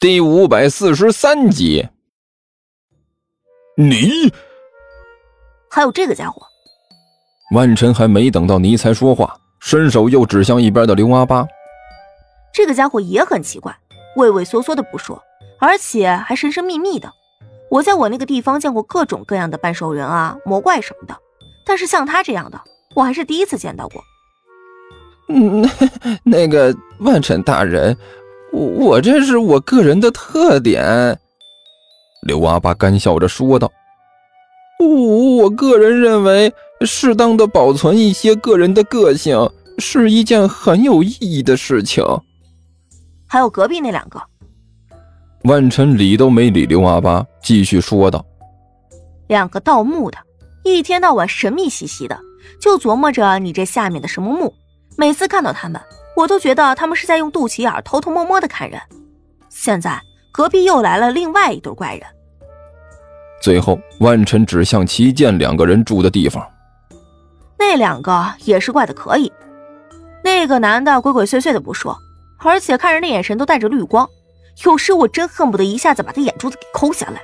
[0.00, 1.86] 第五百四十三集。
[3.76, 4.32] 你
[5.68, 6.40] 还有这个家伙。
[7.54, 11.46] 万晨还没等到尼才说话，伸手又指向一边的刘阿八。
[12.54, 13.76] 这个家伙也很奇怪，
[14.16, 15.22] 畏畏缩缩的不说，
[15.58, 17.12] 而且还神神秘秘的。
[17.70, 21.14] 我在我那个地方见过各种各样的半兽人啊、魔怪什么的，
[21.66, 22.58] 但是像他这样的，
[22.94, 24.02] 我还是第一次见到过。
[25.28, 25.68] 嗯，
[26.24, 27.96] 那个万晨大人，
[28.52, 31.18] 我这是我个人的特点。
[32.26, 33.70] 刘阿八干笑着说道
[34.80, 42.04] ：“我我个人认为，适当的保存一些个人的个性是一件很有意义的事情。”
[43.26, 44.20] 还有隔壁那两个。
[45.44, 48.22] 万晨理都没理刘阿八，继续说道
[49.28, 50.18] ：“两个盗墓的，
[50.64, 52.18] 一天到晚神秘兮兮的，
[52.60, 54.52] 就琢磨着你这下面的什么墓。
[54.98, 55.80] 每次看到他们，
[56.20, 58.80] 我都觉得他们是在用肚脐眼偷偷摸摸的看人。
[59.48, 62.02] 现在隔壁又来了另外一对怪人。”
[63.42, 66.46] 最后，万晨指向齐剑两个人住的地方。
[67.58, 69.32] 那两个也是怪的可以，
[70.22, 71.96] 那个男的鬼鬼祟祟的不说，
[72.38, 74.08] 而且看人的眼神都带着绿光。
[74.64, 77.22] 有时我真恨不得一下子把他眼珠子给抠下来，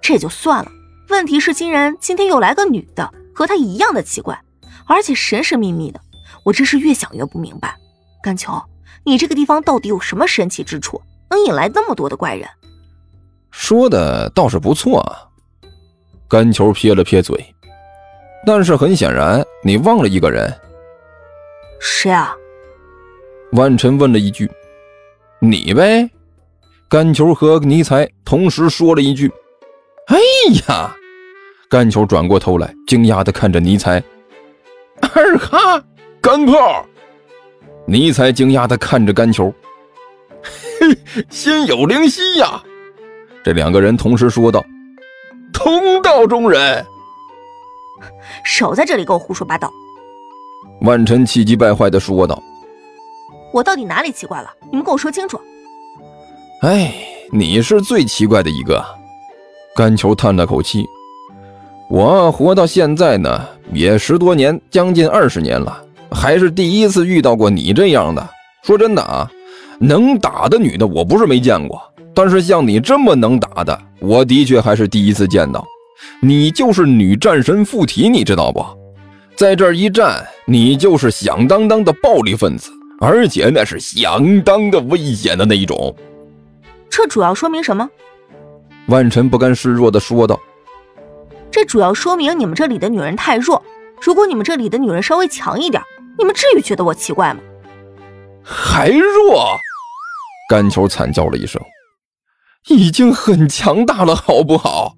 [0.00, 0.70] 这就算了。
[1.10, 4.40] 问题是，竟然今天又来个女的，和他一样的奇怪，
[4.86, 6.00] 而且神神秘秘的。
[6.44, 7.76] 我真是越想越不明白，
[8.22, 8.52] 甘秋，
[9.04, 12.48] 你这个地方到底有什么神奇之处，能引来那么多的怪人？
[13.50, 15.28] 说的倒是不错啊。
[16.28, 17.54] 甘球撇了撇嘴，
[18.46, 20.50] 但是很显然，你忘了一个人。
[21.80, 22.34] 谁啊？
[23.52, 24.50] 万晨问了一句。
[25.40, 26.08] 你呗，
[26.88, 29.30] 甘球和尼才同时说了一句
[30.06, 30.16] ：“哎
[30.68, 30.94] 呀！”
[31.68, 34.02] 甘球转过头来，惊讶的看着尼才。
[35.14, 35.82] 二哈，
[36.20, 36.86] 干炮！
[37.92, 39.52] 尼才惊讶的看着甘球。
[40.80, 40.96] 嘿，
[41.28, 42.62] 心有灵犀呀！
[43.44, 44.64] 这两个人同时说道
[45.52, 46.82] ：“同道中人。”
[48.46, 49.70] 少在这里给我胡说八道！
[50.80, 52.42] 万晨气急败坏的说道。
[53.52, 54.50] 我到底哪里奇怪了？
[54.70, 55.38] 你们跟我说清楚。
[56.62, 56.94] 哎，
[57.30, 58.82] 你是最奇怪的一个。
[59.76, 60.86] 甘球叹了口气。
[61.90, 65.84] 我活到现在呢，也十多年，将近二十年了，
[66.22, 68.30] 还是第一次遇到过你这样的。
[68.62, 69.28] 说真的啊，
[69.80, 71.82] 能打的女的我不是没见过，
[72.14, 75.66] 但是像你这么能打的，我的确还是第一次见到。
[76.20, 78.64] 你就是女战神附体，你知道不？
[79.34, 82.70] 在这一战，你就是响当当的暴力分子。
[83.00, 85.92] 而且那是相当的危险的那一种。
[86.88, 87.90] 这主要说明什么？
[88.86, 90.38] 万晨不甘示弱的说道
[91.50, 93.60] ：“这主要说明你们这里的女人太弱。
[94.00, 95.82] 如果你们这里的女人稍微强一点，
[96.18, 97.40] 你们至于觉得我奇怪吗？”
[98.44, 99.56] 还弱？
[100.48, 101.62] 甘球惨叫了一声
[102.68, 104.94] ：“已经很强大了，好不好？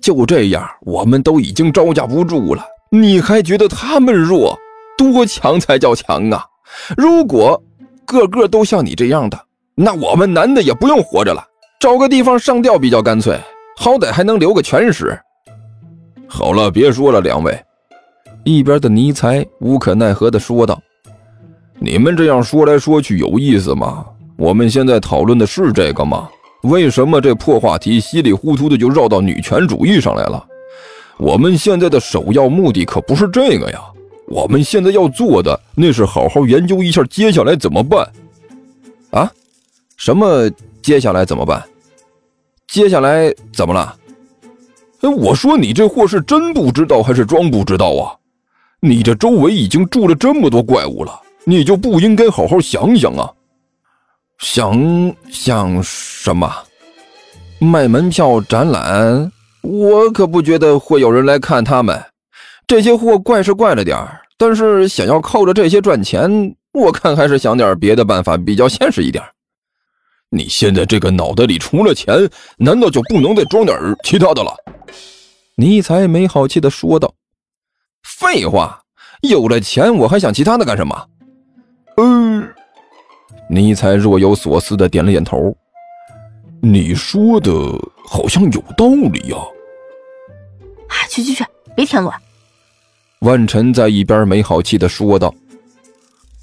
[0.00, 4.58] 就这样，我们都已经招架不住了，你还觉得他们弱？
[4.96, 6.44] 多强才叫强啊？”
[6.96, 7.60] 如果
[8.04, 11.44] 个个都像你这样的，那我们男的也不用活着了，
[11.80, 13.40] 找个地方上吊比较干脆，
[13.76, 15.18] 好歹还能留个全尸。
[16.28, 17.58] 好了，别说了，两位。
[18.44, 20.80] 一边的尼才无可奈何地说道
[21.80, 24.04] ：“你们这样说来说去有意思吗？
[24.36, 26.28] 我们现在讨论的是这个吗？
[26.62, 30.44] 为什么这破话题稀里糊涂的就绕到女权主义上来了？
[31.16, 33.80] 我们现在的首要目的可不是这个呀。”
[34.26, 38.10] 我们现在要做的，那是好好研究一下接下来怎么办，
[39.10, 39.30] 啊？
[39.98, 40.50] 什么
[40.80, 41.62] 接下来怎么办？
[42.66, 43.94] 接下来怎么了？
[45.02, 48.16] 哎，我说你这货是真不知道还是装不知道啊？
[48.86, 53.32] 你这周围已经住了这么多怪物了，你就不应该好好想想啊？
[54.38, 56.54] 想想什么？
[57.58, 59.32] 卖门票展览？
[59.62, 61.98] 我可不觉得会有人来看他们。
[62.66, 63.98] 这些货怪是怪了点，
[64.36, 69.24] 但是想要靠着这些赚钱，我看还是想点别的办法比较现实一点。
[70.28, 72.28] 你现在这个脑袋里除了钱，
[72.58, 74.54] 难道就不能再装点其他的了？
[75.56, 77.10] 尼才没好气的说道
[78.04, 78.80] ：“废话，
[79.22, 81.08] 有了钱我还想其他的干什么？”
[81.96, 82.48] 嗯，
[83.48, 85.56] 尼才若有所思的点了点头。
[86.60, 87.52] 你说的
[88.06, 89.36] 好像有道理呀。
[90.88, 91.44] 啊，去去去，
[91.76, 92.14] 别添乱。
[93.20, 95.34] 万晨在一边没好气的说道：“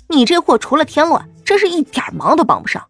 [0.10, 2.84] 你这货除了添乱，真是一点忙都帮不上。”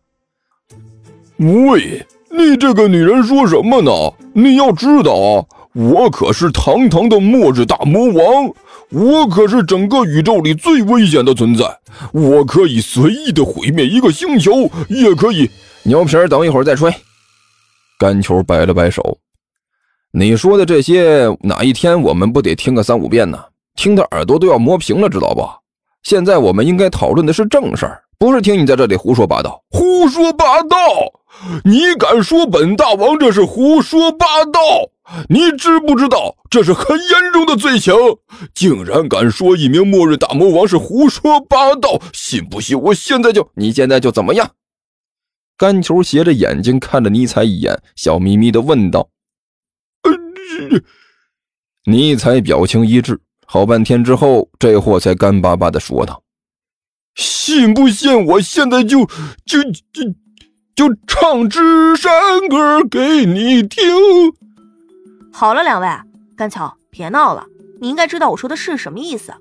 [1.37, 3.91] 喂，你这个女人说什么呢？
[4.33, 8.53] 你要知道啊，我可是堂堂的末日大魔王，
[8.89, 11.65] 我可是整个宇宙里最危险的存在，
[12.11, 15.49] 我可以随意的毁灭一个星球，也可以，
[15.83, 16.93] 牛皮儿等一会儿再吹。
[17.97, 19.17] 干球摆了摆手，
[20.11, 23.39] 你说的这些，哪一天我们不得听个三五遍呢？
[23.75, 25.47] 听的耳朵都要磨平了，知道不？
[26.03, 29.63] 现在我们应该讨论的是正事儿，不是听你在这里胡说八道。
[29.71, 30.77] 胡说八道！
[31.65, 34.61] 你敢说本大王这是胡说八道？
[35.27, 37.95] 你知不知道这是很严重的罪行？
[38.53, 41.99] 竟然敢说一名末日大魔王是胡说八道！
[42.13, 43.49] 信不信我现在就……
[43.55, 44.51] 你现在就怎么样？
[45.57, 49.09] 干球斜着眼睛看了尼采一眼，笑眯眯的问道
[50.05, 50.11] ：“呃，
[51.85, 56.21] 尼采表情一滞。”好半天之后，这货才干巴巴的说道
[57.15, 59.05] ：“信不信我现在就
[59.45, 59.61] 就
[59.91, 60.03] 就
[60.75, 62.11] 就唱支山
[62.49, 63.81] 歌给你听？”
[65.33, 65.87] 好了，两位，
[66.35, 67.45] 甘桥，别闹了。
[67.79, 69.33] 你应该知道我说的是什么意思。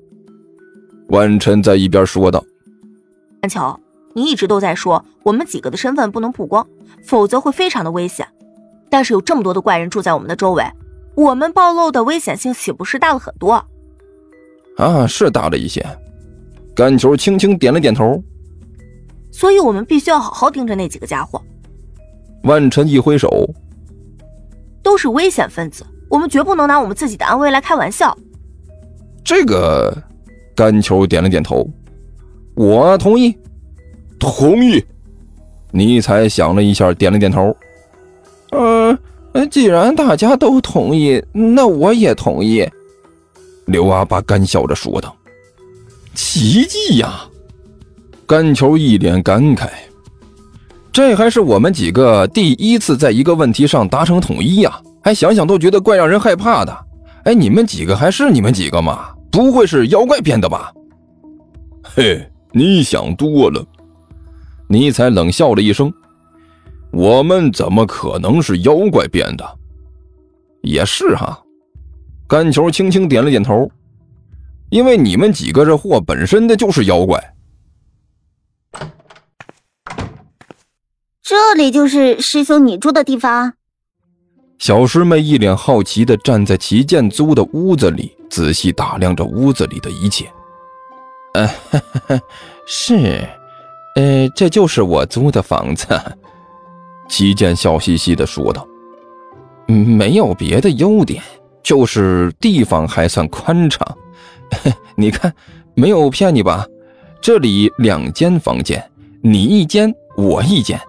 [1.09, 2.45] 万晨在一边说道
[3.43, 3.79] ：“甘桥，
[4.15, 6.67] 你一直都在说我们几个的身份不能曝光，
[7.05, 8.27] 否则会非常的危险。
[8.89, 10.65] 但是有这么多的怪人住在我们的周围，
[11.15, 13.65] 我们暴露的危险性岂不是大了很多？”
[14.79, 15.85] 啊，是大了一些。
[16.75, 18.23] 甘球轻轻点了点头。
[19.33, 21.41] 所以我们必须要好好盯着那几个家伙。
[22.43, 23.29] 万晨一挥手，
[24.83, 28.17] 都是危险分子，我们绝不能拿我们自己的安危来开玩笑。
[29.23, 29.97] 这个，
[30.57, 31.69] 甘球点了点头，
[32.55, 33.37] 我同意，
[34.19, 34.85] 同意。
[35.71, 37.57] 尼采想了一下，点了点头。
[38.51, 38.99] 嗯，
[39.51, 42.69] 既然大家都同意，那我也同意。
[43.67, 45.15] 刘阿八干笑着说道
[46.15, 47.25] ：“奇迹呀！”
[48.27, 49.69] 甘球一脸感慨
[50.93, 54.81] ：“这还是我们几个第一次在一个问题上达成统一呀！
[55.03, 56.87] 还想想都觉得怪让人害怕的。
[57.25, 59.09] 哎，你们几个还是你们几个吗？
[59.33, 60.73] 不会是妖怪变的吧
[61.83, 63.65] ？”“嘿，你想多了。”
[64.69, 65.93] 尼采冷笑了一声
[66.93, 69.45] ：“我们怎么可能是妖怪变的？
[70.63, 71.41] 也是哈。”
[72.29, 73.69] 甘球轻轻点了点头，
[74.71, 77.35] 因为你们几个这货本身的就是妖怪。
[81.23, 83.55] 这里就是师兄你住的地方。
[84.59, 90.31] 小师妹一脸好奇的站在齐建租的屋子里，仔细打量着屋子里的一切。
[91.35, 91.49] 呃，
[92.67, 93.27] 是，
[93.97, 95.87] 呃，这就是我租的房子。
[97.09, 98.67] 齐建笑嘻嘻的说道
[99.67, 101.23] ：“没有别的优点。”
[101.63, 103.87] 就是地方还算宽敞，
[104.97, 105.33] 你看，
[105.75, 106.67] 没有骗你吧？
[107.21, 108.83] 这里两间房间，
[109.23, 110.81] 你一间，我一间。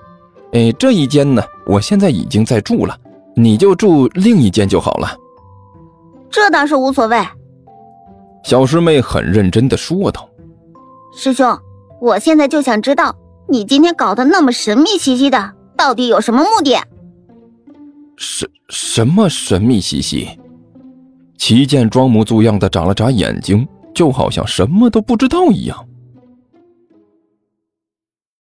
[0.53, 2.97] 哎，这一间呢，我现在已经在住了，
[3.35, 5.15] 你就住另一间就好了。
[6.29, 7.17] 这倒是无所谓。
[8.43, 10.27] 小师妹很认真的说道
[11.15, 11.57] ：“师兄，
[12.01, 13.15] 我现在就想知道，
[13.47, 16.77] 你今天搞得那么神秘兮兮的，到底有什么目的？
[18.17, 20.27] 什什么神秘兮兮？”
[21.41, 25.75] 齐建装模作样的眨了眨眼睛，就好像什么都不知道一样。